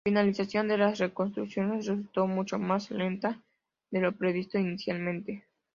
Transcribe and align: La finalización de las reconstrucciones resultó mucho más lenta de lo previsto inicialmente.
La 0.03 0.09
finalización 0.13 0.67
de 0.67 0.79
las 0.79 0.97
reconstrucciones 0.97 1.85
resultó 1.85 2.25
mucho 2.25 2.57
más 2.57 2.89
lenta 2.89 3.39
de 3.91 4.01
lo 4.01 4.17
previsto 4.17 4.57
inicialmente. 4.57 5.45